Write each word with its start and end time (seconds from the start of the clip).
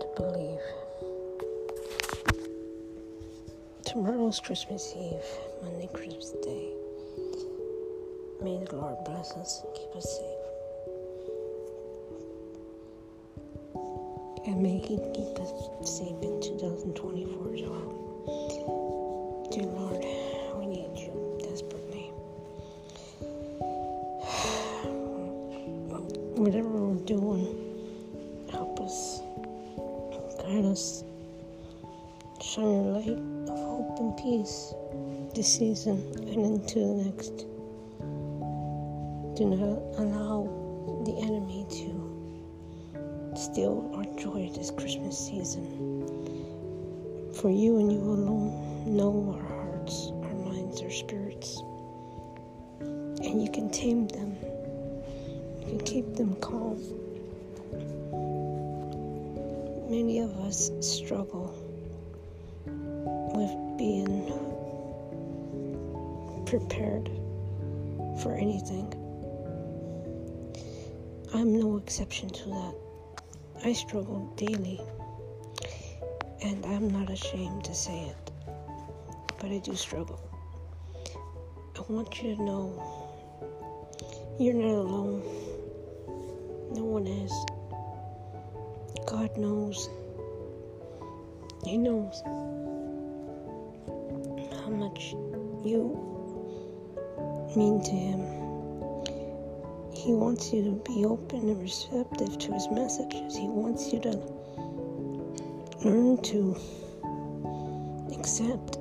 to 0.00 0.06
believe. 0.16 0.58
Tomorrow's 3.84 4.40
Christmas 4.40 4.94
Eve, 4.96 5.24
Monday, 5.62 5.88
Christmas 5.92 6.30
Day. 6.42 6.72
May 8.42 8.58
the 8.64 8.76
Lord 8.76 8.96
bless 9.04 9.32
us 9.32 9.62
and 9.64 9.74
keep 9.74 9.94
us 9.96 10.16
safe. 10.16 10.38
And 14.46 14.62
may 14.62 14.78
He 14.78 14.96
keep 15.14 15.38
us 15.38 15.52
safe 15.84 16.16
in 16.22 16.40
2024 16.40 17.54
as 17.54 17.62
well. 17.62 19.46
Dear 19.52 19.66
Lord, 19.66 20.02
we 20.58 20.66
need 20.66 20.96
you 20.96 21.38
desperately. 21.42 22.10
Whatever 26.40 26.68
we're 26.68 27.04
doing, 27.04 27.54
help 28.50 28.80
us, 28.80 29.20
guide 30.50 30.64
us, 30.64 31.04
shine 32.42 32.64
your 32.64 32.82
light 32.94 33.08
of 33.48 33.58
hope 33.58 34.00
and 34.00 34.16
peace 34.16 34.74
this 35.34 35.54
season 35.54 36.02
and 36.16 36.44
into 36.44 36.80
the 36.80 37.04
next. 37.04 37.46
Do 39.36 39.44
not 39.46 39.78
allow 40.00 40.42
the 41.06 41.16
enemy 41.22 41.66
to 41.70 43.36
steal 43.36 43.92
our 43.94 44.04
joy 44.18 44.50
this 44.52 44.72
Christmas 44.72 45.16
season. 45.16 45.64
For 47.34 47.48
you 47.48 47.78
and 47.78 47.92
you 47.92 48.00
alone 48.00 48.96
know 48.96 49.36
our 49.36 49.46
hearts, 49.54 50.10
our 50.24 50.34
minds, 50.34 50.82
our 50.82 50.90
spirits. 50.90 51.62
And 52.80 53.40
you 53.40 53.50
can 53.52 53.70
tame 53.70 54.08
them. 54.08 54.36
You 55.60 55.66
can 55.68 55.80
keep 55.80 56.16
them 56.16 56.34
calm. 56.40 56.80
Many 59.90 60.20
of 60.20 60.38
us 60.38 60.70
struggle 60.80 61.52
with 63.34 63.76
being 63.76 64.24
prepared 66.46 67.10
for 68.22 68.36
anything. 68.36 68.86
I'm 71.34 71.58
no 71.58 71.76
exception 71.76 72.28
to 72.30 72.48
that. 72.50 72.74
I 73.64 73.72
struggle 73.72 74.32
daily, 74.36 74.80
and 76.40 76.64
I'm 76.66 76.88
not 76.88 77.10
ashamed 77.10 77.64
to 77.64 77.74
say 77.74 78.10
it, 78.10 78.30
but 79.40 79.50
I 79.50 79.58
do 79.58 79.74
struggle. 79.74 80.20
I 81.76 81.80
want 81.88 82.22
you 82.22 82.36
to 82.36 82.42
know 82.44 82.80
you're 84.38 84.54
not 84.54 84.70
alone. 84.70 85.22
No 86.76 86.84
one 86.84 87.08
is. 87.08 87.32
God 89.10 89.36
knows. 89.36 89.90
He 91.64 91.76
knows 91.76 92.22
how 94.62 94.70
much 94.70 95.10
you 95.64 95.98
mean 97.56 97.82
to 97.82 97.90
Him. 97.90 98.20
He 99.92 100.12
wants 100.12 100.52
you 100.52 100.62
to 100.62 100.70
be 100.88 101.04
open 101.04 101.40
and 101.40 101.60
receptive 101.60 102.38
to 102.38 102.52
His 102.52 102.68
messages. 102.70 103.36
He 103.36 103.48
wants 103.48 103.92
you 103.92 103.98
to 103.98 104.16
learn 105.84 106.22
to 106.22 106.56
accept 108.16 108.78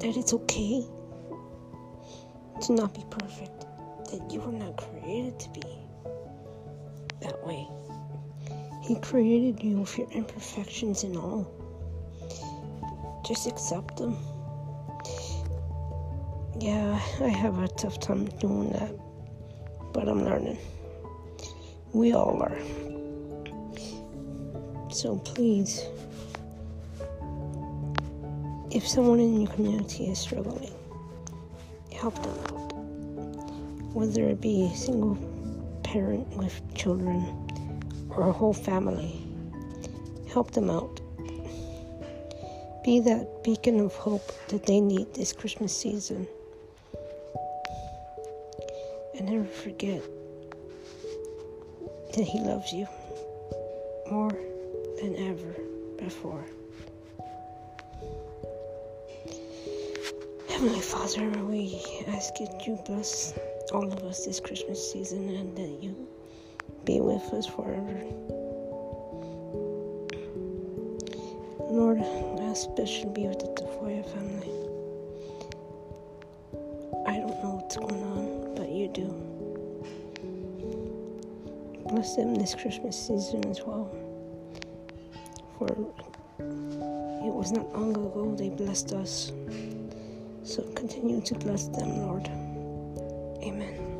that 0.00 0.16
it's 0.16 0.32
okay 0.32 0.82
to 2.62 2.72
not 2.72 2.94
be 2.94 3.04
perfect, 3.10 3.66
that 4.12 4.30
you 4.30 4.40
were 4.40 4.50
not 4.50 4.78
created 4.78 5.38
to 5.40 5.50
be 5.50 5.62
that 7.20 7.46
way. 7.46 7.68
He 8.88 8.96
created 8.96 9.62
you 9.62 9.80
with 9.80 9.96
your 9.96 10.10
imperfections 10.10 11.04
and 11.04 11.16
all. 11.16 11.46
Just 13.24 13.46
accept 13.46 13.98
them. 13.98 14.16
Yeah, 16.58 17.00
I 17.20 17.28
have 17.28 17.62
a 17.62 17.68
tough 17.68 18.00
time 18.00 18.24
doing 18.40 18.70
that 18.70 18.92
but 19.98 20.08
I'm 20.08 20.24
learning. 20.24 20.58
We 21.92 22.12
all 22.12 22.40
are. 22.42 22.58
So 24.90 25.16
please, 25.18 25.84
if 28.70 28.86
someone 28.86 29.20
in 29.20 29.40
your 29.40 29.50
community 29.52 30.06
is 30.06 30.18
struggling, 30.18 30.72
help 31.92 32.14
them 32.22 32.38
out. 32.54 32.72
Whether 33.92 34.28
it 34.28 34.40
be 34.40 34.70
a 34.72 34.76
single 34.76 35.16
parent 35.82 36.28
with 36.36 36.60
children 36.74 37.22
or 38.18 38.32
whole 38.32 38.52
family, 38.52 39.14
help 40.28 40.50
them 40.50 40.68
out. 40.68 41.00
Be 42.84 43.00
that 43.00 43.44
beacon 43.44 43.78
of 43.80 43.94
hope 43.94 44.32
that 44.48 44.66
they 44.66 44.80
need 44.80 45.14
this 45.14 45.32
Christmas 45.32 45.76
season 45.76 46.26
and 49.16 49.28
never 49.28 49.44
forget 49.44 50.02
that 52.14 52.24
He 52.24 52.40
loves 52.40 52.72
you 52.72 52.88
more 54.10 54.36
than 55.00 55.14
ever 55.16 55.54
before. 55.98 56.44
Heavenly 60.48 60.80
Father, 60.80 61.28
we 61.44 61.80
ask 62.08 62.34
that 62.38 62.66
you 62.66 62.78
bless 62.84 63.34
all 63.72 63.92
of 63.92 64.02
us 64.02 64.24
this 64.24 64.40
Christmas 64.40 64.92
season 64.92 65.28
and 65.28 65.56
that 65.56 65.82
you 65.82 66.08
be 66.88 67.00
with 67.02 67.34
us 67.34 67.46
forever. 67.46 68.00
Lord, 71.70 71.98
I 71.98 72.50
especially 72.50 73.10
be 73.10 73.26
with 73.26 73.40
the 73.40 73.48
Tafoya 73.48 74.02
family. 74.14 74.48
I 77.06 77.18
don't 77.18 77.36
know 77.42 77.60
what's 77.60 77.76
going 77.76 78.02
on, 78.02 78.54
but 78.54 78.70
you 78.70 78.88
do. 78.88 79.08
Bless 81.90 82.16
them 82.16 82.34
this 82.34 82.54
Christmas 82.54 82.96
season 82.98 83.44
as 83.50 83.60
well. 83.66 83.90
For 85.58 85.68
it 85.68 87.34
was 87.34 87.52
not 87.52 87.70
long 87.78 87.90
ago 87.90 88.34
they 88.34 88.48
blessed 88.48 88.92
us. 88.92 89.30
So 90.42 90.62
continue 90.74 91.20
to 91.20 91.34
bless 91.34 91.68
them, 91.68 91.98
Lord. 91.98 92.28
Amen. 93.42 93.97